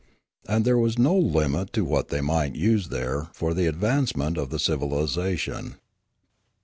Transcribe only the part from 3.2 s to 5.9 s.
for the ad vancement of civilisation.